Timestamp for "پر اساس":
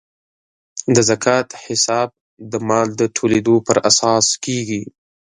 3.67-4.25